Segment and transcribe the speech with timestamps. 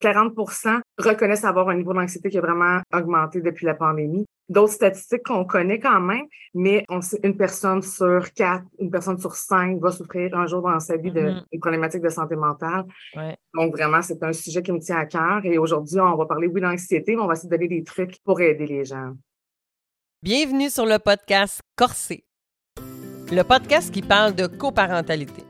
[0.00, 4.26] 40% reconnaissent avoir un niveau d'anxiété qui a vraiment augmenté depuis la pandémie.
[4.48, 9.18] D'autres statistiques qu'on connaît quand même, mais on sait une personne sur quatre, une personne
[9.18, 11.60] sur cinq va souffrir un jour dans sa vie d'une mm-hmm.
[11.60, 12.84] problématique de santé mentale.
[13.54, 15.40] Donc vraiment, c'est un sujet qui me tient à cœur.
[15.44, 18.18] Et aujourd'hui, on va parler, oui, d'anxiété, mais on va essayer de donner des trucs
[18.24, 19.12] pour aider les gens.
[20.22, 22.24] Bienvenue sur le podcast Corsé,
[23.30, 25.49] le podcast qui parle de coparentalité.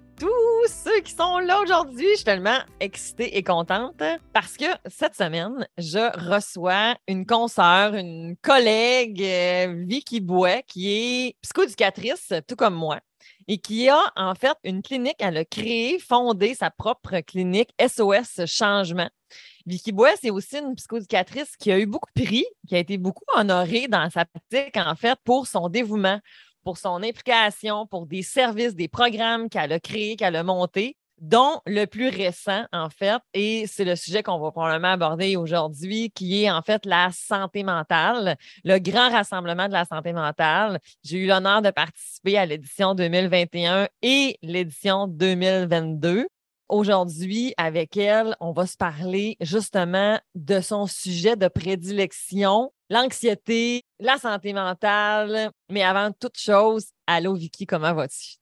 [0.21, 2.05] tous ceux qui sont là aujourd'hui.
[2.11, 4.03] Je suis tellement excitée et contente
[4.33, 11.35] parce que cette semaine, je reçois une consoeur, une collègue, euh, Vicky Bouet, qui est
[11.41, 12.99] psychoéducatrice, tout comme moi,
[13.47, 15.15] et qui a en fait une clinique.
[15.17, 19.09] Elle a créé, fondé sa propre clinique SOS Changement.
[19.65, 22.99] Vicky Bouet, c'est aussi une psychoéducatrice qui a eu beaucoup de prix, qui a été
[22.99, 26.19] beaucoup honorée dans sa pratique, en fait, pour son dévouement,
[26.63, 31.61] pour son implication, pour des services, des programmes qu'elle a créés, qu'elle a montés, dont
[31.67, 36.43] le plus récent, en fait, et c'est le sujet qu'on va probablement aborder aujourd'hui, qui
[36.43, 40.79] est en fait la santé mentale, le grand rassemblement de la santé mentale.
[41.03, 46.27] J'ai eu l'honneur de participer à l'édition 2021 et l'édition 2022
[46.71, 54.17] aujourd'hui, avec elle, on va se parler justement de son sujet de prédilection, l'anxiété, la
[54.17, 55.51] santé mentale.
[55.69, 58.37] Mais avant toute chose, allô Vicky, comment vas-tu?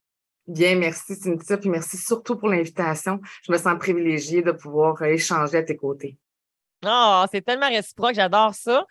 [0.48, 3.20] Bien, merci Cynthia, puis merci surtout pour l'invitation.
[3.44, 6.18] Je me sens privilégiée de pouvoir échanger à tes côtés.
[6.86, 8.86] Oh, c'est tellement réciproque, j'adore ça.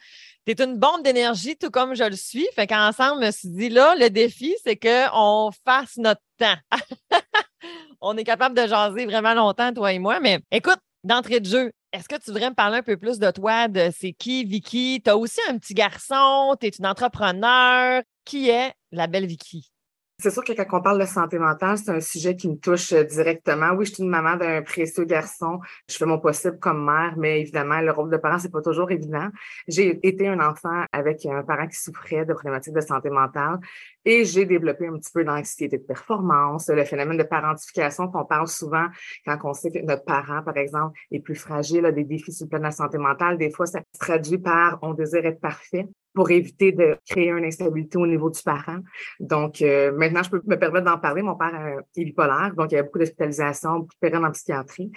[0.46, 2.46] Tu une bombe d'énergie, tout comme je le suis.
[2.54, 6.56] Fait qu'ensemble, je me suis dit, là, le défi, c'est qu'on fasse notre temps.
[8.00, 10.20] on est capable de jaser vraiment longtemps, toi et moi.
[10.20, 13.30] Mais écoute, d'entrée de jeu, est-ce que tu voudrais me parler un peu plus de
[13.30, 15.02] toi, de c'est qui, Vicky?
[15.04, 18.02] Tu as aussi un petit garçon, tu es une entrepreneur.
[18.24, 19.70] Qui est la belle Vicky?
[20.20, 22.92] C'est sûr que quand on parle de santé mentale, c'est un sujet qui me touche
[22.92, 23.70] euh, directement.
[23.74, 25.60] Oui, je suis une maman d'un précieux garçon.
[25.88, 28.90] Je fais mon possible comme mère, mais évidemment, le rôle de parent, c'est pas toujours
[28.90, 29.28] évident.
[29.68, 33.60] J'ai été un enfant avec un parent qui souffrait de problématiques de santé mentale
[34.04, 38.48] et j'ai développé un petit peu d'anxiété de performance, le phénomène de parentification qu'on parle
[38.48, 38.86] souvent
[39.24, 42.46] quand on sait que notre parent, par exemple, est plus fragile, a des défis sur
[42.46, 43.38] le plan de la santé mentale.
[43.38, 47.44] Des fois, ça se traduit par on désire être parfait pour éviter de créer une
[47.44, 48.78] instabilité au niveau du parent.
[49.20, 51.22] Donc, euh, maintenant, je peux me permettre d'en parler.
[51.22, 54.32] Mon père euh, est bipolaire, donc il y a beaucoup d'hospitalisation, beaucoup de périodes en
[54.32, 54.90] psychiatrie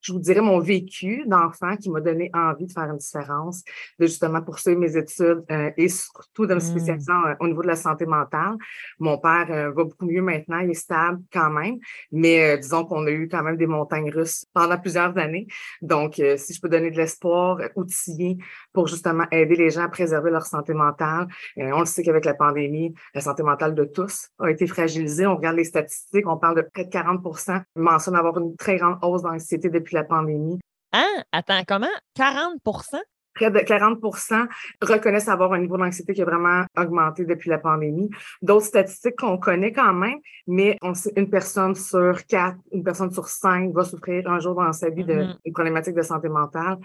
[0.00, 3.62] je vous dirais mon vécu d'enfant qui m'a donné envie de faire une différence,
[3.98, 6.60] de justement poursuivre mes études euh, et surtout de me mmh.
[6.60, 8.56] spécialiser euh, au niveau de la santé mentale.
[8.98, 11.76] Mon père euh, va beaucoup mieux maintenant, il est stable quand même,
[12.12, 15.46] mais disons qu'on a eu quand même des montagnes russes pendant plusieurs années.
[15.82, 18.38] Donc, si je peux donner de l'espoir, outiller
[18.72, 22.34] pour justement aider les gens à préserver leur santé mentale, on le sait qu'avec la
[22.34, 25.26] pandémie, la santé mentale de tous a été fragilisée.
[25.26, 28.98] On regarde les statistiques, on parle de près de 40% mentionne avoir une très grande
[29.02, 30.58] hausse d'anxiété depuis la pandémie.
[30.92, 31.22] Hein?
[31.32, 31.86] Attends, comment?
[32.16, 32.98] 40%
[33.34, 34.48] Près de 40%
[34.82, 38.10] reconnaissent avoir un niveau d'anxiété qui a vraiment augmenté depuis la pandémie.
[38.42, 40.18] D'autres statistiques qu'on connaît quand même,
[40.48, 44.56] mais on sait une personne sur quatre, une personne sur cinq va souffrir un jour
[44.56, 45.52] dans sa vie d'une mm-hmm.
[45.52, 46.78] problématique de santé mentale.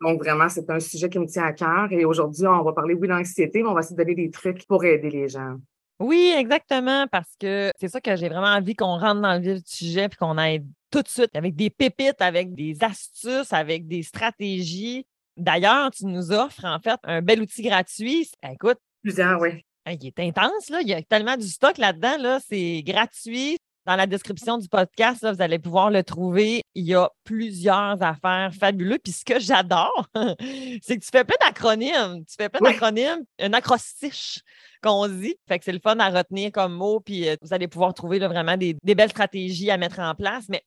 [0.00, 1.88] Donc, vraiment, c'est un sujet qui me tient à cœur.
[1.90, 4.66] Et aujourd'hui, on va parler, oui, d'anxiété, mais on va essayer de donner des trucs
[4.66, 5.56] pour aider les gens.
[6.00, 9.62] Oui, exactement, parce que c'est ça que j'ai vraiment envie qu'on rentre dans le vif
[9.62, 13.88] du sujet puis qu'on aide tout de suite avec des pépites, avec des astuces, avec
[13.88, 15.06] des stratégies.
[15.36, 18.30] D'ailleurs, tu nous offres en fait un bel outil gratuit.
[18.48, 18.78] Écoute.
[19.02, 19.64] Plusieurs, oui.
[19.86, 20.80] Il est intense, là.
[20.82, 22.38] Il y a tellement du stock là-dedans, là.
[22.48, 23.58] C'est gratuit.
[23.84, 26.62] Dans la description du podcast, vous allez pouvoir le trouver.
[26.76, 29.00] Il y a plusieurs affaires fabuleuses.
[29.02, 30.06] Puis ce que j'adore,
[30.82, 32.24] c'est que tu fais plein d'acronymes.
[32.24, 34.38] Tu fais plein d'acronymes, un acrostiche
[34.84, 35.34] qu'on dit.
[35.48, 37.00] Fait que c'est le fun à retenir comme mot.
[37.00, 40.44] Puis euh, vous allez pouvoir trouver vraiment des, belles stratégies à mettre en place.
[40.48, 40.62] Mais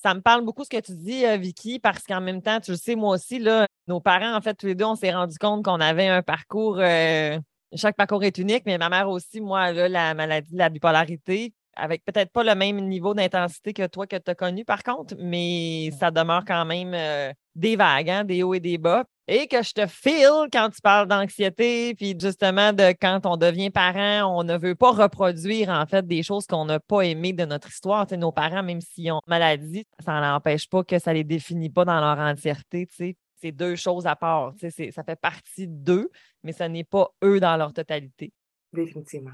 [0.00, 2.70] ça me parle beaucoup ce que tu dis, euh, Vicky, parce qu'en même temps, tu
[2.70, 5.36] le sais, moi aussi, là, nos parents, en fait, tous les deux, on s'est rendu
[5.38, 6.78] compte qu'on avait un parcours.
[6.78, 7.36] Euh,
[7.74, 11.52] chaque parcours est unique, mais ma mère aussi, moi, a la maladie de la bipolarité
[11.76, 15.14] avec peut-être pas le même niveau d'intensité que toi que tu as connu, par contre,
[15.18, 19.04] mais ça demeure quand même euh, des vagues, hein, des hauts et des bas.
[19.28, 23.70] Et que je te file quand tu parles d'anxiété, puis justement de quand on devient
[23.70, 27.44] parent, on ne veut pas reproduire en fait des choses qu'on n'a pas aimées de
[27.44, 28.06] notre histoire.
[28.18, 31.84] nos parents, même s'ils ont maladie, ça n'empêche pas que ça ne les définit pas
[31.84, 32.88] dans leur entièreté.
[32.90, 34.52] c'est deux choses à part.
[34.58, 36.10] Ça fait partie d'eux,
[36.42, 38.32] mais ce n'est pas eux dans leur totalité.
[38.72, 39.32] Définitivement.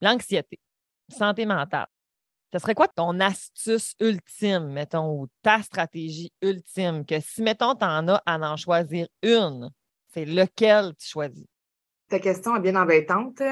[0.00, 0.58] L'anxiété,
[1.08, 1.86] santé mentale.
[2.52, 7.84] Ce serait quoi ton astuce ultime, mettons, ou ta stratégie ultime, que si, mettons, tu
[7.84, 9.70] en as à en choisir une,
[10.12, 11.46] c'est lequel tu choisis?
[12.08, 13.42] Ta question est bien embêtante.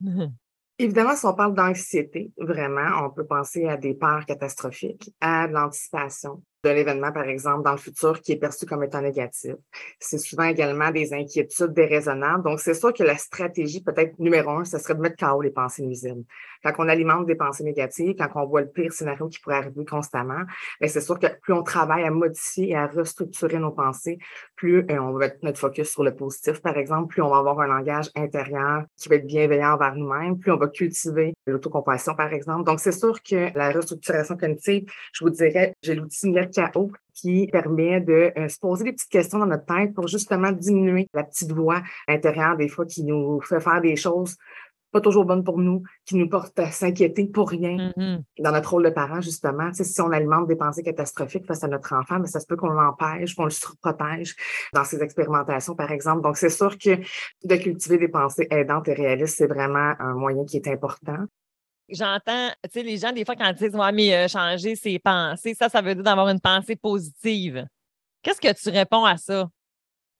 [0.78, 5.52] Évidemment, si on parle d'anxiété, vraiment, on peut penser à des peurs catastrophiques, à de
[5.52, 9.54] l'anticipation, de l'événement, par exemple, dans le futur qui est perçu comme étant négatif.
[10.00, 12.42] C'est souvent également des inquiétudes déraisonnables.
[12.42, 15.50] Donc, c'est sûr que la stratégie, peut-être numéro un, ce serait de mettre KO les
[15.50, 16.24] pensées nuisibles.
[16.62, 19.84] Quand on alimente des pensées négatives, quand on voit le pire scénario qui pourrait arriver
[19.84, 20.42] constamment,
[20.80, 24.18] ben, c'est sûr que plus on travaille à modifier et à restructurer nos pensées,
[24.56, 27.38] plus euh, on va mettre notre focus sur le positif, par exemple, plus on va
[27.38, 32.14] avoir un langage intérieur qui va être bienveillant envers nous-mêmes, plus on va cultiver l'autocompassion,
[32.14, 32.64] par exemple.
[32.64, 38.00] Donc, c'est sûr que la restructuration cognitive, je vous dirais, j'ai l'outil chaos qui permet
[38.00, 41.52] de euh, se poser des petites questions dans notre tête pour justement diminuer la petite
[41.52, 44.36] voix intérieure des fois qui nous fait faire des choses
[44.92, 48.22] pas toujours bonnes pour nous, qui nous portent à s'inquiéter pour rien mm-hmm.
[48.40, 49.72] dans notre rôle de parent, justement.
[49.72, 52.70] si on alimente des pensées catastrophiques face à notre enfant, mais ça se peut qu'on
[52.70, 54.36] l'empêche, qu'on le surprotège
[54.72, 56.22] dans ses expérimentations, par exemple.
[56.22, 56.96] Donc, c'est sûr que
[57.44, 61.26] de cultiver des pensées aidantes et réalistes, c'est vraiment un moyen qui est important
[61.92, 64.98] j'entends, tu sais, les gens, des fois, quand ils disent, ouais, mais euh, changer ses
[64.98, 67.66] pensées, ça, ça veut dire d'avoir une pensée positive.
[68.22, 69.48] Qu'est-ce que tu réponds à ça?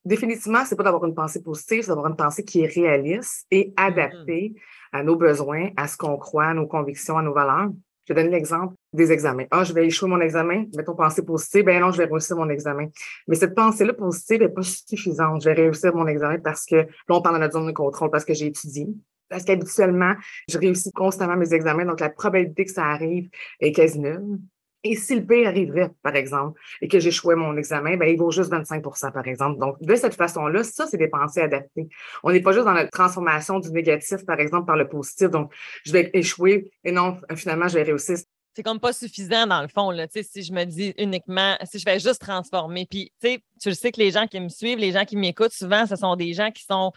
[0.04, 3.69] Définitivement, c'est pas d'avoir une pensée positive, c'est d'avoir une pensée qui est réaliste et
[3.69, 3.72] mm-hmm.
[3.76, 4.54] adaptée
[4.93, 7.70] à nos besoins, à ce qu'on croit, à nos convictions, à nos valeurs.
[8.08, 9.44] Je donne l'exemple des examens.
[9.52, 12.49] Ah, je vais échouer mon examen, mettons pensée positive, ben non, je vais réussir mon
[12.49, 12.88] examen.
[13.28, 15.43] Mais cette pensée-là positive n'est pas suffisante.
[15.43, 18.10] Je vais réussir mon examen parce que là, on parle de notre zone de contrôle,
[18.10, 18.88] parce que j'ai étudié,
[19.28, 20.14] parce qu'habituellement,
[20.48, 24.40] je réussis constamment mes examens, donc la probabilité que ça arrive est quasi nulle.
[24.84, 28.32] Et si le pire arriverait, par exemple, et que j'échouais mon examen, ben, il vaut
[28.32, 29.61] juste 25% par exemple.
[29.61, 31.88] Donc, de cette façon-là, ça, c'est des pensées adaptées.
[32.25, 35.31] On n'est pas juste dans la transformation du négatif, par exemple, par le positif.
[35.31, 35.52] Donc,
[35.84, 38.19] je vais échouer et non, finalement, je vais réussir.
[38.55, 41.84] C'est comme pas suffisant dans le fond, là, si je me dis uniquement, si je
[41.84, 42.87] vais juste transformer.
[42.90, 45.17] Puis, tu sais, tu le sais que les gens qui me suivent, les gens qui
[45.17, 46.93] m'écoutent, souvent, ce sont des gens qui sont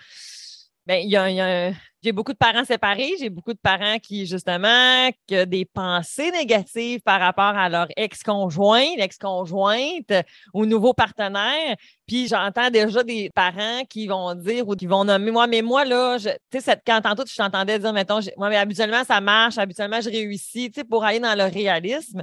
[0.88, 1.72] Bien, il y a,
[2.04, 7.02] j'ai beaucoup de parents séparés, j'ai beaucoup de parents qui, justement, ont des pensées négatives
[7.02, 10.14] par rapport à leur ex-conjoint, l'ex-conjointe
[10.54, 11.76] ou nouveau partenaire.
[12.06, 15.86] Puis j'entends déjà des parents qui vont dire ou qui vont nommer moi, mais moi,
[15.86, 20.02] là, tu sais, quand tantôt je t'entendais dire, mettons, moi, mais habituellement, ça marche, habituellement,
[20.02, 22.22] je réussis, tu sais, pour aller dans le réalisme,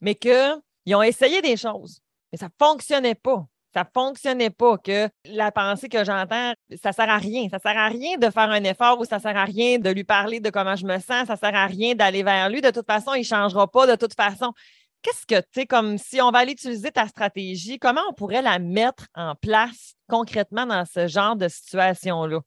[0.00, 2.00] mais qu'ils ont essayé des choses,
[2.32, 6.52] mais ça ne fonctionnait pas ça fonctionnait pas, que la pensée que j'entends,
[6.82, 7.48] ça sert à rien.
[7.50, 10.04] Ça sert à rien de faire un effort ou ça sert à rien de lui
[10.04, 11.26] parler de comment je me sens.
[11.26, 12.60] Ça sert à rien d'aller vers lui.
[12.60, 14.52] De toute façon, il changera pas de toute façon.
[15.02, 18.42] Qu'est-ce que, tu sais, comme si on va aller utiliser ta stratégie, comment on pourrait
[18.42, 22.40] la mettre en place concrètement dans ce genre de situation-là?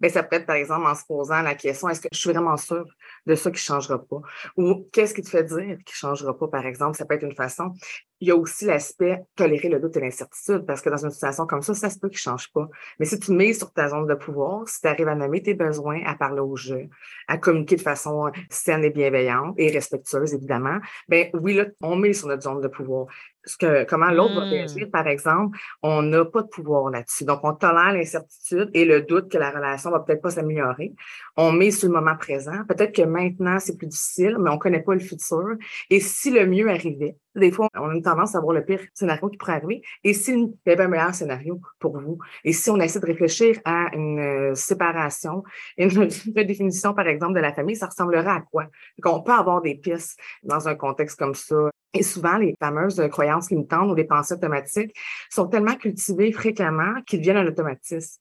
[0.00, 2.30] Bien, ça peut être, par exemple, en se posant la question, est-ce que je suis
[2.30, 2.86] vraiment sûre
[3.26, 4.20] de ça qui ne changera pas?
[4.56, 6.96] Ou qu'est-ce qui te fait dire qu'il ne changera pas, par exemple?
[6.96, 7.72] Ça peut être une façon
[8.20, 11.46] il y a aussi l'aspect tolérer le doute et l'incertitude, parce que dans une situation
[11.46, 12.68] comme ça, ça se peut qu'il ne change pas.
[12.98, 15.54] Mais si tu mets sur ta zone de pouvoir, si tu arrives à nommer tes
[15.54, 16.88] besoins, à parler au jeu,
[17.28, 22.14] à communiquer de façon saine et bienveillante et respectueuse, évidemment, ben oui, là, on met
[22.14, 23.06] sur notre zone de pouvoir.
[23.46, 24.90] Ce que, comment l'autre va réagir, mmh.
[24.90, 27.24] par exemple, on n'a pas de pouvoir là-dessus.
[27.24, 30.94] Donc, on tolère l'incertitude et le doute que la relation va peut-être pas s'améliorer.
[31.36, 32.64] On met sur le moment présent.
[32.68, 35.54] Peut-être que maintenant, c'est plus difficile, mais on connaît pas le futur.
[35.90, 38.80] Et si le mieux arrivait, des fois, on a une tendance à voir le pire
[38.94, 39.82] scénario qui pourrait arriver.
[40.02, 42.18] Et s'il y avait un meilleur scénario pour vous?
[42.44, 45.44] Et si on essaie de réfléchir à une euh, séparation,
[45.78, 48.64] une redéfinition, par exemple, de la famille, ça ressemblerait à quoi?
[48.98, 51.70] Donc, on peut avoir des pistes dans un contexte comme ça.
[51.98, 54.94] Et souvent, les fameuses croyances limitantes ou les pensées automatiques
[55.30, 58.20] sont tellement cultivées fréquemment qu'ils deviennent un automatisme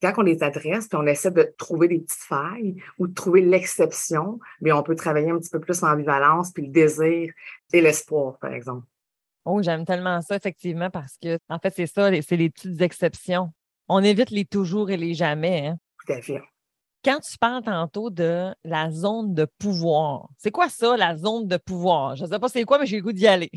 [0.00, 3.40] quand on les adresse, puis on essaie de trouver des petites failles ou de trouver
[3.40, 7.32] l'exception, mais on peut travailler un petit peu plus l'ambivalence, puis le désir
[7.72, 8.86] et l'espoir, par exemple.
[9.44, 13.50] Oh, j'aime tellement ça, effectivement, parce que, en fait, c'est ça, c'est les petites exceptions.
[13.88, 15.68] On évite les toujours et les jamais.
[15.68, 15.78] Hein?
[16.06, 16.42] Tout à fait.
[17.04, 21.56] Quand tu parles tantôt de la zone de pouvoir, c'est quoi ça, la zone de
[21.56, 22.16] pouvoir?
[22.16, 23.50] Je ne sais pas c'est quoi, mais j'ai le goût d'y aller.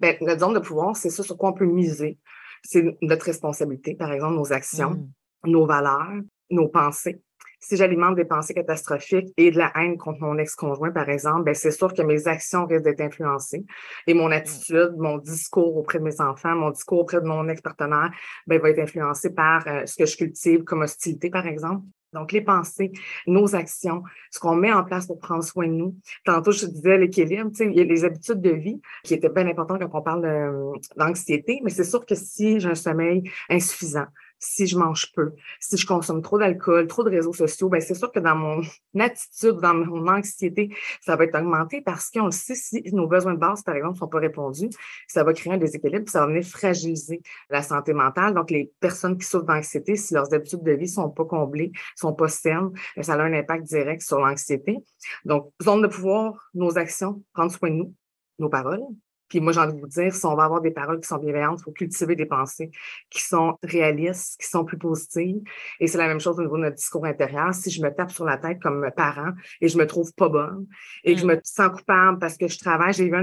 [0.00, 2.18] Bien, notre zone de pouvoir, c'est ça sur quoi on peut miser.
[2.62, 4.90] C'est notre responsabilité, par exemple, nos actions.
[4.90, 5.08] Mmh
[5.46, 7.20] nos valeurs, nos pensées.
[7.66, 11.54] Si j'alimente des pensées catastrophiques et de la haine contre mon ex-conjoint, par exemple, ben
[11.54, 13.64] c'est sûr que mes actions risquent d'être influencées
[14.06, 18.10] et mon attitude, mon discours auprès de mes enfants, mon discours auprès de mon ex-partenaire,
[18.46, 21.84] ben, va être influencé par euh, ce que je cultive comme hostilité, par exemple.
[22.12, 22.92] Donc, les pensées,
[23.26, 25.96] nos actions, ce qu'on met en place pour prendre soin de nous.
[26.24, 29.14] Tantôt, je te disais l'équilibre, tu sais, il y a les habitudes de vie qui
[29.14, 33.28] étaient bien importantes quand on parle d'anxiété, mais c'est sûr que si j'ai un sommeil
[33.50, 34.06] insuffisant,
[34.38, 37.94] si je mange peu, si je consomme trop d'alcool, trop de réseaux sociaux, ben c'est
[37.94, 38.60] sûr que dans mon
[38.98, 43.34] attitude, dans mon anxiété, ça va être augmenté parce qu'on le sait, si nos besoins
[43.34, 44.70] de base, par exemple, ne sont pas répondus,
[45.08, 48.34] ça va créer un déséquilibre, ça va venir fragiliser la santé mentale.
[48.34, 52.12] Donc, les personnes qui souffrent d'anxiété, si leurs habitudes de vie sont pas comblées, sont
[52.12, 54.78] pas saines, ben, ça a un impact direct sur l'anxiété.
[55.24, 57.94] Donc, zone de pouvoir, nos actions, prendre soin de nous,
[58.38, 58.82] nos paroles,
[59.28, 61.18] puis moi, j'ai envie de vous dire, si on va avoir des paroles qui sont
[61.18, 62.70] bienveillantes, il faut cultiver des pensées
[63.10, 65.40] qui sont réalistes, qui sont plus positives.
[65.80, 67.54] Et c'est la même chose au niveau de notre discours intérieur.
[67.54, 70.66] Si je me tape sur la tête comme parent et je me trouve pas bonne
[71.04, 71.30] et que je mm.
[71.30, 73.16] me sens coupable parce que je travaille, j'ai vu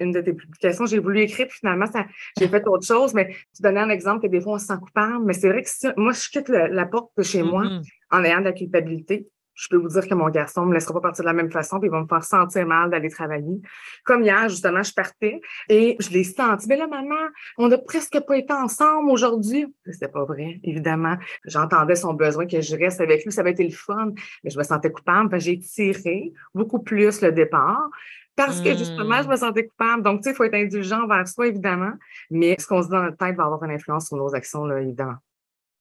[0.00, 2.06] une de tes, publications, j'ai voulu écrire, puis finalement, ça,
[2.38, 3.14] j'ai fait autre chose.
[3.14, 5.24] Mais tu donnais un exemple que des fois, on se sent coupable.
[5.24, 7.82] Mais c'est vrai que si, moi, je quitte la porte de chez moi mm-hmm.
[8.12, 9.28] en ayant de la culpabilité,
[9.60, 11.50] je peux vous dire que mon garçon ne me laissera pas partir de la même
[11.50, 13.60] façon, puis il va me faire sentir mal d'aller travailler.
[14.04, 16.66] Comme hier, justement, je partais et je l'ai senti.
[16.66, 19.66] Mais là, maman, on n'a presque pas été ensemble aujourd'hui.
[19.84, 21.16] C'était pas vrai, évidemment.
[21.44, 23.32] J'entendais son besoin que je reste avec lui.
[23.32, 24.12] Ça avait été le fun,
[24.42, 25.38] mais je me sentais coupable.
[25.38, 27.90] J'ai tiré beaucoup plus le départ
[28.36, 29.36] parce que justement, je me mmh.
[29.36, 30.02] sentais coupable.
[30.02, 31.92] Donc, tu sais, il faut être indulgent envers soi, évidemment,
[32.30, 34.64] mais ce qu'on se dit dans notre tête va avoir une influence sur nos actions,
[34.64, 35.16] là, évidemment.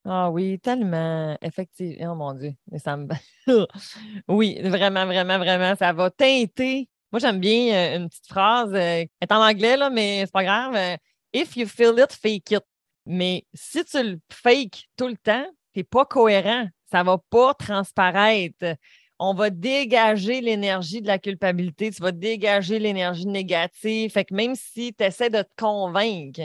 [0.06, 2.13] Ah oui, tellement, effectivement.
[2.13, 3.08] Oh mon Dieu, mais ça me.
[4.27, 6.89] oui, vraiment, vraiment, vraiment, ça va teinter.
[7.12, 10.32] Moi, j'aime bien euh, une petite phrase, elle euh, est en anglais, là, mais c'est
[10.32, 10.75] pas grave.
[10.75, 10.96] Euh,
[11.34, 12.63] If you feel it, fake it.
[13.06, 16.68] Mais si tu le fake tout le temps, tu n'es pas cohérent.
[16.91, 18.75] Ça va pas transparaître.
[19.20, 24.12] On va dégager l'énergie de la culpabilité, tu vas dégager l'énergie négative.
[24.12, 26.41] Fait que même si tu essaies de te convaincre,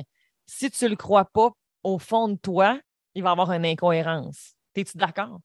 [0.47, 1.51] si tu le crois pas
[1.83, 2.79] au fond de toi,
[3.15, 4.55] il va y avoir une incohérence.
[4.75, 5.41] Es-tu d'accord?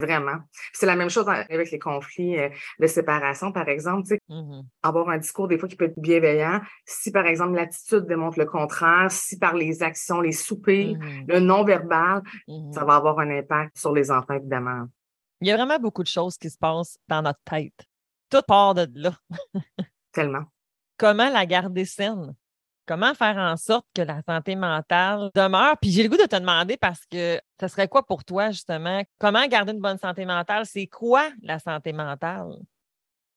[0.00, 0.38] Vraiment.
[0.72, 2.48] C'est la même chose avec les conflits euh,
[2.80, 4.16] de séparation, par exemple.
[4.28, 6.60] Mmh avoir un discours, des fois, qui peut être bienveillant.
[6.84, 11.40] Si, par exemple, l'attitude démontre le contraire, si par les actions, les soupers, mmh le
[11.40, 14.86] non-verbal, mmh ça va avoir un impact sur les enfants, évidemment.
[15.40, 17.86] Il y a vraiment beaucoup de choses qui se passent dans notre tête.
[18.28, 19.16] Tout part de là.
[20.12, 20.44] Tellement.
[20.96, 22.34] Comment la garder saine?
[22.86, 25.78] Comment faire en sorte que la santé mentale demeure?
[25.80, 29.02] Puis j'ai le goût de te demander parce que ce serait quoi pour toi, justement?
[29.18, 30.66] Comment garder une bonne santé mentale?
[30.66, 32.56] C'est quoi la santé mentale?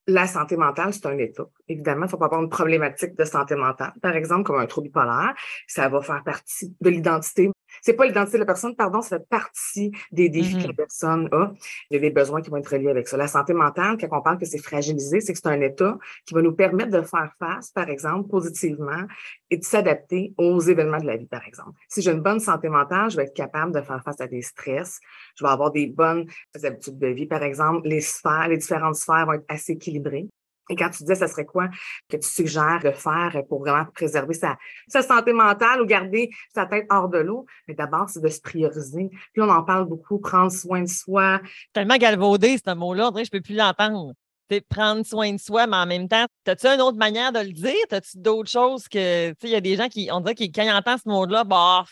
[0.05, 1.43] La santé mentale, c'est un état.
[1.67, 3.93] Évidemment, il ne faut pas avoir une problématique de santé mentale.
[4.01, 5.33] Par exemple, comme un trouble bipolaire,
[5.67, 7.49] ça va faire partie de l'identité
[7.81, 10.75] c'est pas l'identité de la personne, pardon, ça fait partie des défis que la mm-hmm.
[10.75, 11.51] personne a.
[11.89, 13.17] Il y a des besoins qui vont être reliés avec ça.
[13.17, 16.33] La santé mentale, quand on parle que c'est fragilisé, c'est que c'est un état qui
[16.33, 19.05] va nous permettre de faire face, par exemple, positivement
[19.49, 21.71] et de s'adapter aux événements de la vie, par exemple.
[21.87, 24.41] Si j'ai une bonne santé mentale, je vais être capable de faire face à des
[24.41, 24.99] stress.
[25.35, 26.25] Je vais avoir des bonnes
[26.63, 27.87] habitudes de vie, par exemple.
[27.87, 30.27] Les sphères, les différentes sphères vont être assez équilibrées.
[30.69, 31.67] Et quand tu disais, ça serait quoi
[32.09, 34.57] que tu suggères de faire pour vraiment préserver sa,
[34.87, 37.45] sa santé mentale ou garder sa tête hors de l'eau?
[37.67, 39.09] Mais d'abord, c'est de se prioriser.
[39.33, 41.41] Puis on en parle beaucoup, prendre soin de soi.
[41.73, 44.13] Tellement galvaudé, ce mot-là, je ne peux plus l'entendre.
[44.49, 47.51] C'est prendre soin de soi, mais en même temps, as-tu une autre manière de le
[47.51, 47.73] dire?
[47.91, 50.43] As-tu d'autres choses que, tu sais, il y a des gens qui, on dirait que
[50.43, 51.83] quand ils entendent ce mot-là, bah,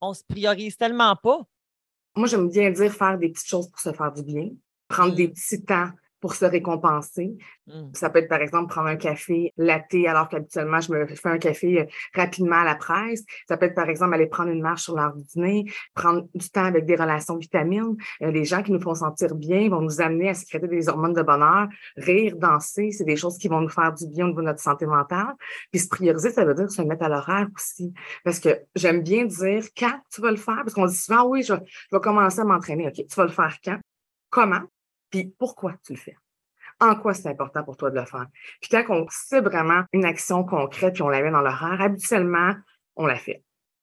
[0.00, 1.40] on se priorise tellement pas.
[2.16, 4.48] Moi, j'aime bien dire faire des petites choses pour se faire du bien,
[4.88, 5.32] prendre des mmh.
[5.32, 7.36] petits temps pour se récompenser.
[7.66, 7.90] Mmh.
[7.94, 11.38] Ça peut être, par exemple, prendre un café latte alors qu'habituellement, je me fais un
[11.38, 11.84] café euh,
[12.14, 13.24] rapidement à la presse.
[13.48, 16.50] Ça peut être, par exemple, aller prendre une marche sur l'heure du dîner, prendre du
[16.50, 17.96] temps avec des relations vitamines.
[18.22, 21.14] Euh, les gens qui nous font sentir bien vont nous amener à sécréter des hormones
[21.14, 21.68] de bonheur.
[21.96, 24.60] Rire, danser, c'est des choses qui vont nous faire du bien au niveau de notre
[24.60, 25.34] santé mentale.
[25.72, 27.92] Puis se prioriser, ça veut dire se mettre à l'horaire aussi.
[28.24, 31.42] Parce que j'aime bien dire quand tu vas le faire, parce qu'on dit souvent, oui,
[31.42, 32.88] je, je vais commencer à m'entraîner.
[32.88, 33.78] OK, tu vas le faire quand?
[34.30, 34.62] Comment?
[35.10, 36.16] Puis pourquoi tu le fais?
[36.80, 38.26] En quoi c'est important pour toi de le faire?
[38.60, 42.54] Puis quand on sait vraiment une action concrète puis on la met dans l'horaire, habituellement,
[42.96, 43.42] on la fait.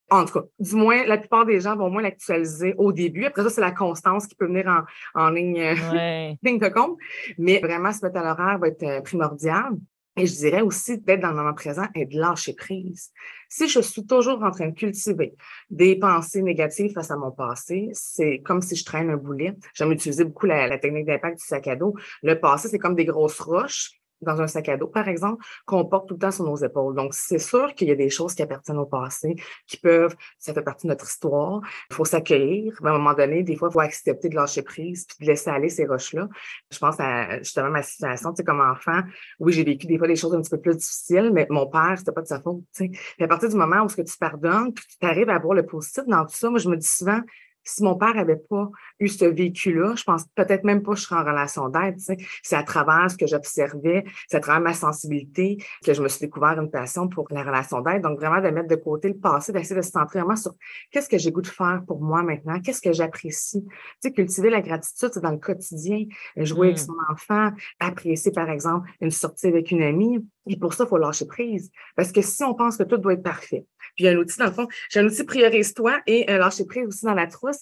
[0.10, 3.26] En tout cas, du moins, la plupart des gens vont moins l'actualiser au début.
[3.26, 5.60] Après ça, c'est la constance qui peut venir en, en ligne,
[6.44, 6.98] ligne de compte.
[7.38, 9.74] Mais vraiment, se mettre à l'horaire va être euh, primordial.
[10.18, 13.12] Et je dirais aussi d'être dans le moment présent et de lâcher prise.
[13.50, 15.36] Si je suis toujours en train de cultiver
[15.70, 19.54] des pensées négatives face à mon passé, c'est comme si je traîne un boulet.
[19.76, 21.94] J'aime utiliser beaucoup la, technique d'impact du sac à dos.
[22.24, 25.86] Le passé, c'est comme des grosses roches dans un sac à dos, par exemple, qu'on
[25.86, 26.96] porte tout le temps sur nos épaules.
[26.96, 29.36] Donc, c'est sûr qu'il y a des choses qui appartiennent au passé,
[29.68, 31.62] qui peuvent, ça fait partie de notre histoire.
[31.92, 32.74] Il faut s'accueillir.
[32.84, 35.50] À un moment donné, des fois, il faut accepter de lâcher prise puis de laisser
[35.50, 36.28] aller ces roches-là.
[36.72, 39.02] Je pense à justement ma situation, tu sais, comme enfant.
[39.40, 41.96] Oui, j'ai vécu des fois des choses un petit peu plus difficiles, mais mon père,
[41.98, 42.92] c'était pas de sa faute, tu sais.
[43.20, 45.54] Et à partir du moment où ce que tu pardonnes, puis tu arrives à voir
[45.54, 47.22] le positif dans tout ça, moi, je me dis souvent,
[47.68, 48.70] si mon père avait pas
[49.00, 51.98] eu ce vécu-là, je pense peut-être même pas que je serais en relation d'aide.
[52.44, 56.22] C'est à travers ce que j'observais, c'est à travers ma sensibilité que je me suis
[56.22, 58.02] découvert une passion pour la relation d'aide.
[58.02, 60.54] Donc, vraiment de mettre de côté le passé, d'essayer de se centrer vraiment sur
[60.92, 63.64] qu'est-ce que j'ai goût de faire pour moi maintenant, qu'est-ce que j'apprécie.
[63.66, 66.06] Tu sais, cultiver la gratitude, c'est dans le quotidien,
[66.38, 66.86] jouer avec mmh.
[66.86, 70.26] son enfant, apprécier, par exemple, une sortie avec une amie.
[70.50, 71.72] Et pour ça, il faut lâcher prise.
[71.96, 74.18] Parce que si on pense que tout doit être parfait, puis il y a un
[74.18, 77.28] outil, dans le fond, j'ai un outil priorise-toi et un lâcher prise aussi dans la
[77.28, 77.57] trousse.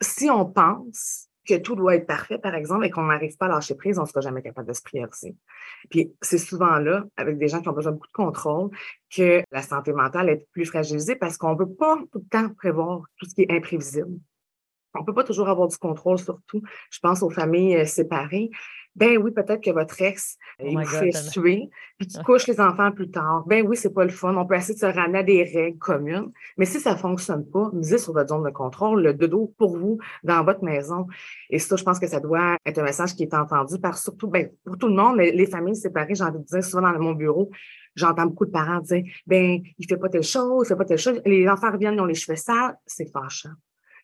[0.00, 3.48] Si on pense que tout doit être parfait, par exemple, et qu'on n'arrive pas à
[3.48, 5.36] lâcher prise, on ne sera jamais capable de se prioriser.
[5.90, 8.70] Puis c'est souvent là, avec des gens qui ont besoin de beaucoup de contrôle,
[9.14, 12.54] que la santé mentale est plus fragilisée parce qu'on ne peut pas tout le temps
[12.54, 14.18] prévoir tout ce qui est imprévisible.
[14.94, 16.62] On ne peut pas toujours avoir du contrôle sur tout.
[16.90, 18.50] Je pense aux familles euh, séparées.
[18.96, 22.90] Ben oui, peut-être que votre ex oh vous fait suer, puis tu couches les enfants
[22.90, 23.44] plus tard.
[23.46, 24.36] Ben oui, c'est pas le fun.
[24.36, 26.32] On peut essayer de se ramener à des règles communes.
[26.58, 29.98] Mais si ça fonctionne pas, misez sur votre zone de contrôle, le dodo pour vous
[30.24, 31.06] dans votre maison.
[31.50, 34.28] Et ça, je pense que ça doit être un message qui est entendu par surtout,
[34.28, 36.98] ben, pour tout le monde, les, les familles séparées, j'ai envie de dire souvent dans
[36.98, 37.50] mon bureau,
[37.94, 40.98] j'entends beaucoup de parents dire, ben, il fait pas telle chose, il fait pas telle
[40.98, 41.20] chose.
[41.24, 42.76] Les enfants reviennent, ils ont les cheveux sales.
[42.86, 43.50] C'est fâchant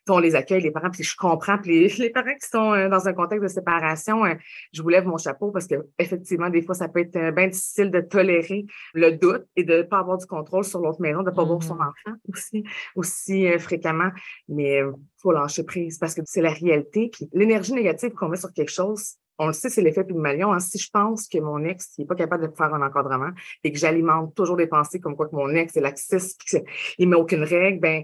[0.09, 1.57] on les accueille, les parents, puis je comprends.
[1.57, 4.35] Puis les, parents qui sont euh, dans un contexte de séparation, euh,
[4.73, 7.47] je vous lève mon chapeau parce que effectivement, des fois, ça peut être euh, bien
[7.47, 11.23] difficile de tolérer le doute et de ne pas avoir du contrôle sur l'autre maison,
[11.23, 11.89] de ne pas voir son mm-hmm.
[12.07, 12.63] enfant aussi,
[12.95, 14.09] aussi fréquemment.
[14.47, 17.09] Mais il faut lâcher prise parce que c'est la réalité.
[17.11, 20.51] Puis l'énergie négative qu'on met sur quelque chose, on le sait, c'est l'effet Pygmalion.
[20.51, 20.59] Hein.
[20.59, 23.29] Si je pense que mon ex n'est pas capable de faire un encadrement
[23.63, 27.15] et que j'alimente toujours des pensées comme quoi que mon ex est laxiste, qu'il met
[27.15, 28.03] aucune règle, ben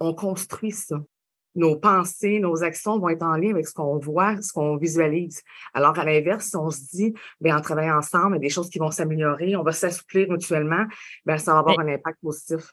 [0.00, 0.96] on construit ça
[1.54, 5.42] nos pensées, nos actions vont être en lien avec ce qu'on voit, ce qu'on visualise.
[5.72, 8.48] Alors, à l'inverse, si on se dit, bien, en travaillant ensemble, il y a des
[8.48, 10.84] choses qui vont s'améliorer, on va s'assouplir mutuellement,
[11.24, 12.72] bien, ça va avoir un impact positif.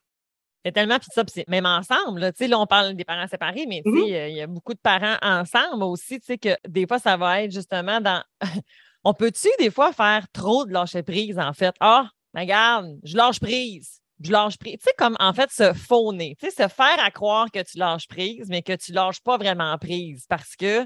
[0.64, 2.20] C'est tellement, puis ça, c'est même ensemble.
[2.20, 4.30] Là, là, on parle des parents séparés, mais mm-hmm.
[4.30, 7.42] il y a beaucoup de parents ensemble aussi, tu sais, que des fois, ça va
[7.42, 8.24] être justement dans.
[9.04, 11.74] on peut-tu, des fois, faire trop de lâcher prise, en fait?
[11.80, 14.78] Ah, regarde, je lâche prise je lâche prise.
[14.78, 17.78] Tu sais, comme en fait se fauner, tu sais, se faire à croire que tu
[17.78, 20.86] lâches prise, mais que tu lâches pas vraiment prise parce que,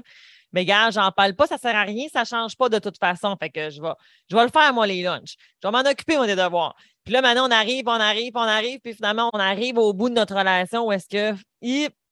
[0.52, 3.36] mais gars, j'en parle pas, ça sert à rien, ça change pas de toute façon.
[3.38, 3.92] Fait que je vais,
[4.30, 5.34] je vais le faire, moi, les lunchs.
[5.62, 6.74] Je vais m'en occuper, moi, des devoirs.
[7.04, 10.08] Puis là, maintenant, on arrive, on arrive, on arrive, puis finalement, on arrive au bout
[10.08, 11.38] de notre relation où est-ce que,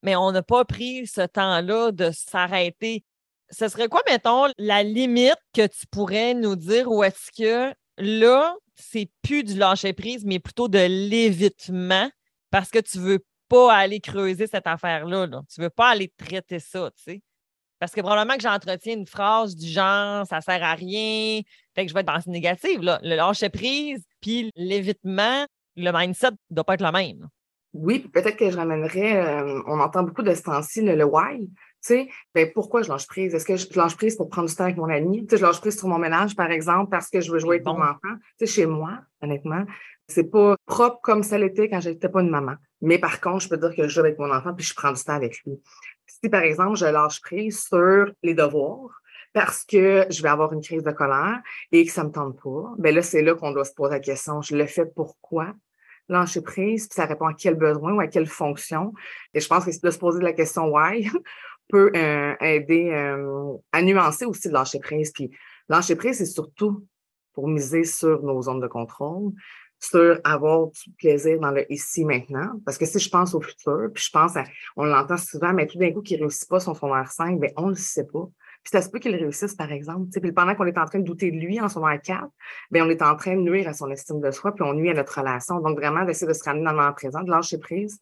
[0.02, 3.04] mais on n'a pas pris ce temps-là de s'arrêter.
[3.50, 8.54] Ce serait quoi, mettons, la limite que tu pourrais nous dire où est-ce que là,
[8.76, 12.10] c'est plus du lâcher prise, mais plutôt de l'évitement
[12.50, 15.26] parce que tu veux pas aller creuser cette affaire-là.
[15.26, 15.42] Là.
[15.52, 17.22] Tu veux pas aller traiter ça, tu sais.
[17.78, 21.40] Parce que probablement que j'entretiens une phrase du genre ça sert à rien,
[21.74, 22.80] fait que je vais être dans une négative.
[22.80, 22.98] Là.
[23.02, 25.44] Le lâcher prise, puis l'évitement,
[25.76, 27.28] le mindset ne doit pas être le même.
[27.74, 31.40] Oui, peut-être que je ramènerais, euh, on entend beaucoup de ce temps-ci le why.
[31.46, 33.34] Tu sais, ben pourquoi je lâche prise?
[33.34, 35.26] Est-ce que je lâche prise pour prendre du temps avec mon ami?
[35.26, 37.56] Tu sais, je lâche prise sur mon ménage, par exemple, parce que je veux jouer
[37.56, 38.14] avec mon enfant.
[38.38, 39.64] Tu sais, chez moi, honnêtement,
[40.06, 42.54] c'est pas propre comme ça l'était quand j'étais pas une maman.
[42.80, 44.92] Mais par contre, je peux dire que je joue avec mon enfant puis je prends
[44.92, 45.60] du temps avec lui.
[46.06, 49.02] Si, par exemple, je lâche prise sur les devoirs,
[49.34, 52.72] parce que je vais avoir une crise de colère et que ça me tente pas,
[52.78, 54.40] ben là, c'est là qu'on doit se poser la question.
[54.40, 55.54] Je le fais pourquoi?
[56.08, 58.92] Lâcher prise, puis ça répond à quel besoin ou à quelle fonction.
[59.32, 61.10] Et je pense que de se poser la question why
[61.68, 64.80] peut euh, aider euh, à nuancer aussi le lâcher.
[64.80, 65.30] Puis
[65.68, 66.86] lâcher c'est surtout
[67.32, 69.32] pour miser sur nos zones de contrôle,
[69.80, 72.52] sur avoir du plaisir dans le ici maintenant.
[72.64, 74.44] Parce que si je pense au futur, puis je pense à,
[74.76, 77.50] on l'entend souvent, mais tout d'un coup, qui ne réussit pas son r 5, bien,
[77.56, 78.28] on ne le sait pas.
[78.64, 80.08] Puis ça se peut qu'il réussisse, par exemple.
[80.18, 82.26] Puis pendant qu'on est en train de douter de lui en son r 4,
[82.70, 84.90] bien, on est en train de nuire à son estime de soi, puis on nuit
[84.90, 85.60] à notre relation.
[85.60, 88.00] Donc, vraiment, d'essayer de se ramener dans le moment présent, de lâcher prise,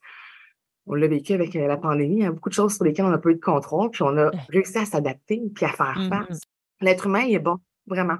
[0.86, 2.18] on l'a vécu avec euh, la pandémie.
[2.18, 4.02] Il y a beaucoup de choses sur lesquelles on n'a pas eu de contrôle, puis
[4.02, 6.40] on a réussi à s'adapter puis à faire mmh face.
[6.80, 8.18] L'être humain, il est bon, vraiment.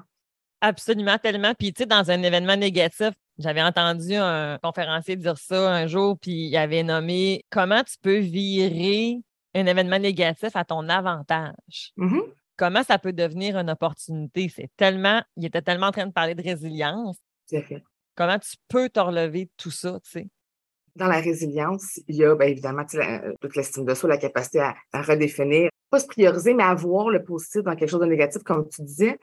[0.59, 1.53] Absolument, tellement.
[1.57, 6.17] Puis, tu sais, dans un événement négatif, j'avais entendu un conférencier dire ça un jour,
[6.19, 9.21] puis il avait nommé comment tu peux virer
[9.55, 11.93] un événement négatif à ton avantage.
[11.97, 12.19] Mmh
[12.57, 14.49] comment ça peut devenir une opportunité?
[14.49, 17.17] C'est tellement, il était tellement en train de parler de résilience.
[17.49, 17.83] Fait.
[18.15, 20.27] Comment tu peux te relever tout ça, tu sais?
[20.95, 22.85] Dans la résilience, il y a bien évidemment
[23.41, 27.23] toute l'estime de soi, la capacité à, redéfinir, pas se prioriser, mais à voir le
[27.23, 29.19] positif dans quelque chose de négatif, comme tu disais.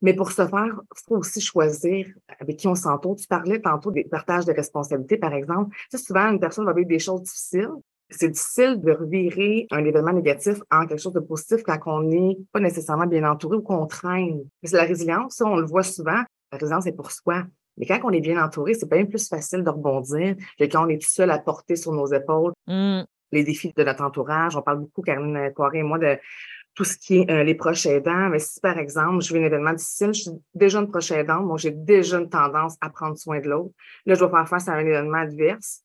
[0.00, 2.08] Mais pour ce faire, il faut aussi choisir
[2.40, 3.14] avec qui on s'entoure.
[3.14, 5.76] Tu parlais tantôt des partages de responsabilités, par exemple.
[5.90, 7.70] Tu sais, souvent, une personne va vivre des choses difficiles.
[8.12, 12.38] C'est difficile de revirer un événement négatif en quelque chose de positif quand on n'est
[12.52, 14.44] pas nécessairement bien entouré ou qu'on traîne.
[14.62, 16.22] C'est la résilience, ça, on le voit souvent.
[16.52, 17.44] La résilience est pour soi.
[17.78, 20.88] Mais quand on est bien entouré, c'est bien plus facile de rebondir que quand on
[20.88, 23.02] est tout seul à porter sur nos épaules Mmh.
[23.32, 24.56] les défis de notre entourage.
[24.56, 26.18] On parle beaucoup, Karine Poiré et moi, de
[26.74, 28.28] tout ce qui est euh, les proches aidants.
[28.28, 31.48] Mais si, par exemple, je vis un événement difficile, je suis déjà une proche aidante,
[31.48, 33.74] donc j'ai déjà une tendance à prendre soin de l'autre.
[34.06, 35.80] Là, je dois faire face à un événement adverse.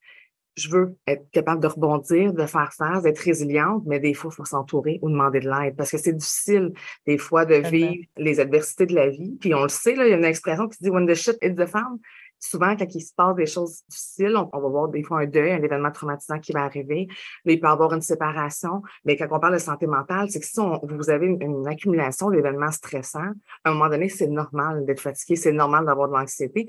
[0.57, 4.35] Je veux être capable de rebondir, de faire face, d'être résiliente, mais des fois, il
[4.35, 6.73] faut s'entourer ou demander de l'aide parce que c'est difficile,
[7.05, 9.37] des fois, de vivre les adversités de la vie.
[9.39, 11.37] Puis on le sait, là, il y a une expression qui dit When the shit
[11.43, 11.99] hits the fan.
[12.39, 15.25] Souvent, quand il se passe des choses difficiles, on, on va voir des fois un
[15.25, 17.07] deuil, un événement traumatisant qui va arriver.
[17.45, 18.83] Là, il peut y avoir une séparation.
[19.05, 21.67] Mais quand on parle de santé mentale, c'est que si on- vous avez une, une
[21.67, 23.31] accumulation d'événements stressants,
[23.63, 26.65] à un moment donné, c'est normal d'être fatigué, c'est normal d'avoir de l'anxiété.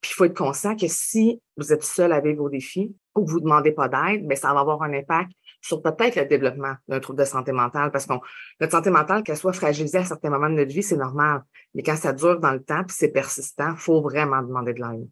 [0.00, 3.30] Puis il faut être conscient que si vous êtes seul avec vos défis ou que
[3.30, 6.74] vous ne demandez pas d'aide, bien, ça va avoir un impact sur peut-être le développement
[6.88, 7.90] d'un trouble de santé mentale.
[7.92, 8.14] Parce que
[8.60, 11.42] notre santé mentale, qu'elle soit fragilisée à certains moments de notre vie, c'est normal.
[11.74, 14.80] Mais quand ça dure dans le temps puis c'est persistant, il faut vraiment demander de
[14.80, 15.08] l'aide.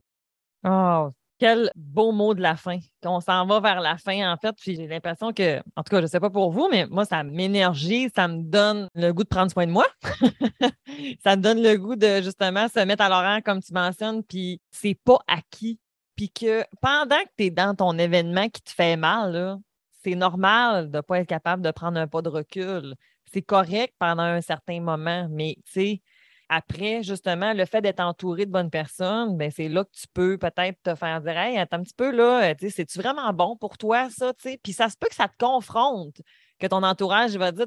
[0.65, 1.11] Oh,
[1.41, 2.79] quel beau mot de la fin.
[3.03, 4.55] On s'en va vers la fin, en fait.
[4.61, 7.07] Puis j'ai l'impression que, en tout cas, je ne sais pas pour vous, mais moi,
[7.07, 9.87] ça m'énergie, ça me donne le goût de prendre soin de moi.
[11.25, 14.61] ça me donne le goût de justement se mettre à l'horaire, comme tu mentionnes, puis
[14.71, 15.79] c'est pas acquis.
[16.21, 19.57] Puis que pendant que tu es dans ton événement qui te fait mal,
[20.05, 22.95] c'est normal de ne pas être capable de prendre un pas de recul.
[23.33, 26.03] C'est correct pendant un certain moment, mais tu sais,
[26.51, 30.37] après, justement, le fait d'être entouré de bonnes personnes, ben, c'est là que tu peux
[30.37, 33.79] peut-être te faire dire Hey, attends un petit peu là, euh, c'est-tu vraiment bon pour
[33.79, 34.35] toi, ça?
[34.35, 34.61] tu sais?
[34.63, 36.21] Puis ça se peut que ça te confronte,
[36.59, 37.65] que ton entourage va dire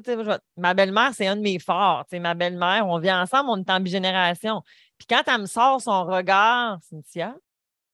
[0.56, 2.04] Ma belle-mère, c'est un de mes forts.
[2.12, 4.62] Ma belle-mère, on vit ensemble, on est en bigénération.
[4.96, 7.34] Puis quand elle me sort son regard, Cynthia,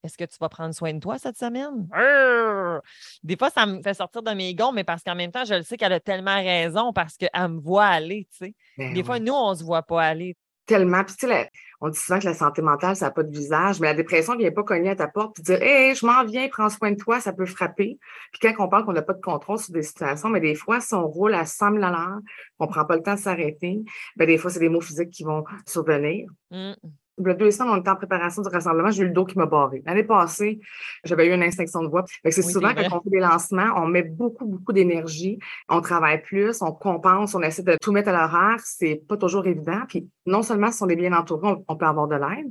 [0.02, 1.88] est-ce que tu vas prendre soin de toi cette semaine?
[1.92, 2.80] Arr!
[3.22, 5.54] Des fois, ça me fait sortir de mes gonds, mais parce qu'en même temps, je
[5.54, 8.26] le sais qu'elle a tellement raison parce qu'elle me voit aller.
[8.32, 8.54] tu sais.
[8.78, 9.06] Ben Des oui.
[9.06, 10.36] fois, nous, on ne se voit pas aller.
[10.66, 11.02] Tellement.
[11.02, 11.48] Puis, tu sais, la-
[11.80, 14.34] on dit souvent que la santé mentale, ça n'a pas de visage, mais la dépression
[14.34, 16.92] ne vient pas cogner à ta porte et dire Hé, je m'en viens, prends soin
[16.92, 17.98] de toi, ça peut frapper.
[18.32, 20.80] Puis, quand on parle qu'on n'a pas de contrôle sur des situations, mais des fois,
[20.80, 22.18] si on roule à 100 000 à l'heure,
[22.60, 23.80] on ne prend pas le temps de s'arrêter,
[24.16, 26.28] ben des fois, c'est des mots physiques qui vont survenir.
[26.52, 26.76] Hum.
[27.20, 29.24] Il y a deux semaines, on était en préparation du rassemblement, j'ai eu le dos
[29.24, 29.83] qui m'a barré.
[29.85, 30.61] L'année passée,
[31.04, 32.04] j'avais eu une inspection de voix.
[32.24, 36.22] C'est Oui, souvent quand on fait des lancements, on met beaucoup, beaucoup d'énergie, on travaille
[36.22, 38.61] plus, on compense, on essaie de tout mettre à l'horaire.
[38.64, 39.83] C'est pas toujours évident.
[39.88, 42.50] Puis non seulement si on est bien entouré, on, on peut avoir de l'aide,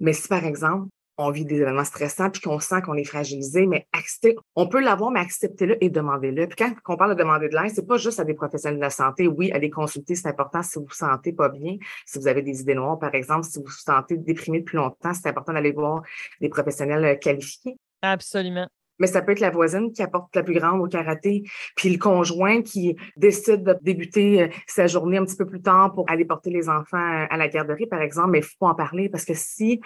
[0.00, 3.66] mais si par exemple, on vit des événements stressants puis qu'on sent qu'on est fragilisé,
[3.66, 6.46] mais accepter, on peut l'avoir, mais acceptez-le et demandez-le.
[6.46, 8.84] Puis quand on parle de demander de l'aide, c'est pas juste à des professionnels de
[8.84, 9.28] la santé.
[9.28, 12.60] Oui, aller consulter, c'est important si vous vous sentez pas bien, si vous avez des
[12.60, 16.02] idées noires, par exemple, si vous vous sentez déprimé depuis longtemps, c'est important d'aller voir
[16.40, 17.76] des professionnels euh, qualifiés.
[18.00, 18.66] Absolument.
[18.98, 21.42] Mais ça peut être la voisine qui apporte la plus grande au karaté,
[21.76, 25.92] puis le conjoint qui décide de débuter euh, sa journée un petit peu plus tard
[25.92, 28.30] pour aller porter les enfants euh, à la garderie, par exemple.
[28.30, 29.80] Mais il faut en parler parce que si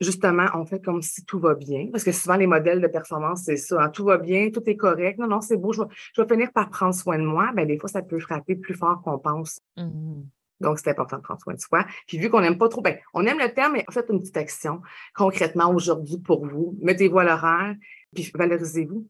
[0.00, 3.42] justement, on fait comme si tout va bien, parce que souvent les modèles de performance,
[3.44, 5.88] c'est ça, hein, tout va bien, tout est correct, non, non, c'est beau, je vais,
[6.14, 8.74] je vais finir par prendre soin de moi, ben des fois, ça peut frapper plus
[8.74, 9.60] fort qu'on pense.
[9.76, 10.26] Mhm.
[10.60, 11.84] Donc, c'est important de prendre soin de soi.
[12.06, 14.38] Puis vu qu'on n'aime pas trop, ben, on aime le terme, mais faites une petite
[14.38, 14.80] action
[15.14, 16.76] concrètement aujourd'hui pour vous.
[16.80, 17.74] Mettez-vous à l'horaire,
[18.14, 19.06] puis valorisez-vous.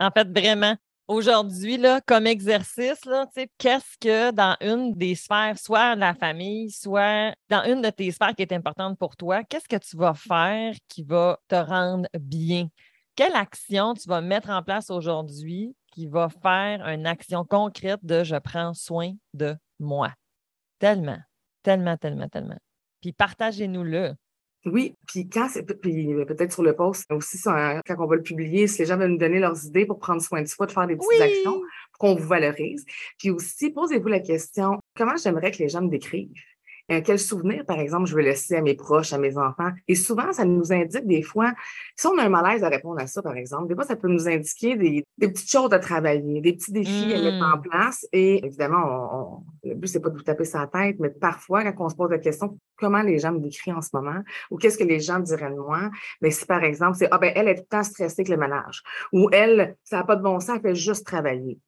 [0.00, 0.76] En fait, vraiment,
[1.10, 3.00] aujourd'hui, comme exercice,
[3.58, 8.34] qu'est-ce que dans une des sphères, soit la famille, soit dans une de tes sphères
[8.34, 12.68] qui est importante pour toi, qu'est-ce que tu vas faire qui va te rendre bien?
[13.16, 18.22] Quelle action tu vas mettre en place aujourd'hui qui va faire une action concrète de
[18.22, 20.12] je prends soin de moi?
[20.78, 21.18] Tellement,
[21.64, 22.58] tellement, tellement, tellement.
[23.00, 24.14] Puis partagez-nous-le.
[24.66, 28.22] Oui, puis quand c'est puis peut-être sur le post aussi ça, quand on va le
[28.22, 30.72] publier, si les gens veulent nous donner leurs idées pour prendre soin de soi, de
[30.72, 31.22] faire des petites Oui!
[31.22, 31.60] actions
[31.92, 32.84] pour qu'on vous valorise.
[33.18, 36.28] Puis aussi, posez-vous la question comment j'aimerais que les gens me décrivent?
[36.90, 39.70] Euh, quel souvenir, par exemple, je veux laisser à mes proches, à mes enfants?
[39.86, 41.52] Et souvent, ça nous indique des fois,
[41.96, 44.08] si on a un malaise à répondre à ça, par exemple, des fois, ça peut
[44.08, 47.62] nous indiquer des, des petites choses à travailler, des petits défis à mettre en Mm.
[47.62, 48.06] place.
[48.12, 51.62] Et évidemment, on, on- le but, c'est pas de vous taper sa tête, mais parfois,
[51.72, 54.22] quand on se pose la question, comment les gens me décrivent en ce moment?
[54.50, 55.90] Ou qu'est-ce que les gens diraient de moi?
[56.20, 58.36] Mais si, par exemple, c'est, ah ben, elle est tout le temps stressée avec le
[58.36, 58.82] ménage.
[59.12, 61.58] Ou elle, ça n'a pas de bon sens, elle fait juste travailler.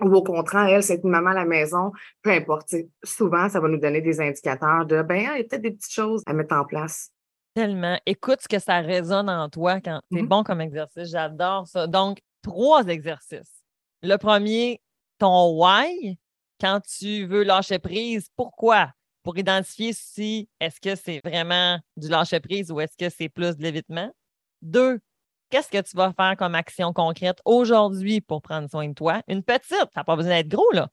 [0.00, 2.74] Ou au contraire, elle, c'est une maman à la maison, peu importe.
[3.04, 5.92] Souvent, ça va nous donner des indicateurs de, ben, il y a peut-être des petites
[5.92, 7.10] choses à mettre en place.
[7.54, 7.98] Tellement.
[8.04, 10.28] Écoute ce que ça résonne en toi quand c'est Mhm.
[10.28, 11.10] bon comme exercice.
[11.10, 11.86] J'adore ça.
[11.86, 13.62] Donc, trois exercices.
[14.02, 14.80] Le premier,
[15.18, 16.18] ton why,
[16.60, 18.28] quand tu veux lâcher prise.
[18.36, 18.90] Pourquoi?
[19.22, 23.62] pour identifier si est-ce que c'est vraiment du lâcher-prise ou est-ce que c'est plus de
[23.62, 24.12] l'évitement.
[24.60, 25.00] Deux,
[25.54, 29.22] qu'est-ce que tu vas faire comme action concrète aujourd'hui pour prendre soin de toi?
[29.28, 30.88] Une petite, n'a pas besoin d'être gros, là.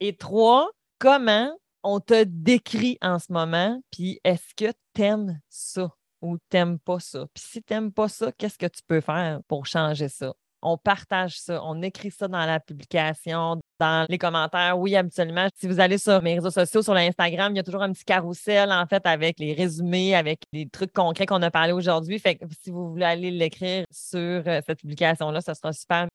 [0.00, 5.94] Et trois, comment on te décrit en ce moment, puis est-ce que tu aimes ça
[6.22, 7.26] ou t'aimes pas ça?
[7.32, 10.34] Puis si tu n'aimes pas ça, qu'est-ce que tu peux faire pour changer ça?
[10.64, 14.78] On partage ça, on écrit ça dans la publication, dans les commentaires.
[14.78, 15.46] Oui, absolument.
[15.56, 18.04] Si vous allez sur mes réseaux sociaux, sur l'Instagram, il y a toujours un petit
[18.04, 22.18] carrousel, en fait, avec les résumés, avec les trucs concrets qu'on a parlé aujourd'hui.
[22.18, 26.08] Fait que si vous voulez aller l'écrire sur euh, cette publication-là, ce sera super.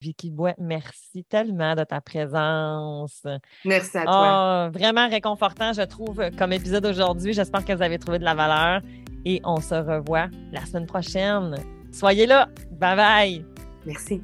[0.00, 3.22] Vicky Bois, merci tellement de ta présence.
[3.64, 4.66] Merci à toi.
[4.66, 7.32] Oh, vraiment réconfortant, je trouve, comme épisode aujourd'hui.
[7.32, 8.82] J'espère que vous avez trouvé de la valeur
[9.24, 11.56] et on se revoit la semaine prochaine.
[11.90, 12.48] Soyez là.
[12.72, 13.53] Bye bye.
[13.86, 14.22] Merci.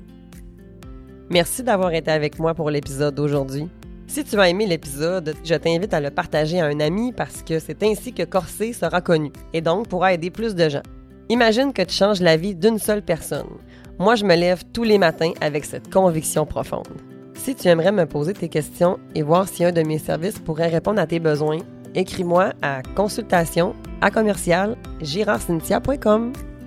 [1.31, 3.69] Merci d'avoir été avec moi pour l'épisode d'aujourd'hui.
[4.09, 7.61] Si tu as aimé l'épisode, je t'invite à le partager à un ami parce que
[7.61, 10.83] c'est ainsi que Corsé sera connu et donc pourra aider plus de gens.
[11.29, 13.47] Imagine que tu changes la vie d'une seule personne.
[14.01, 16.89] Moi, je me lève tous les matins avec cette conviction profonde.
[17.35, 20.69] Si tu aimerais me poser tes questions et voir si un de mes services pourrait
[20.69, 21.59] répondre à tes besoins,
[21.95, 24.77] écris-moi à consultation à commercial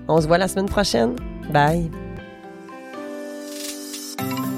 [0.07, 1.15] On se voit la semaine prochaine.
[1.51, 2.02] Bye!
[4.23, 4.52] Thank you.